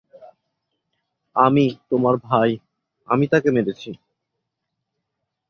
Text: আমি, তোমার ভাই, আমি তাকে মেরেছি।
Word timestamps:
আমি, 1.35 1.65
তোমার 1.89 2.15
ভাই, 2.23 2.49
আমি 3.07 3.25
তাকে 3.27 3.49
মেরেছি। 3.51 3.89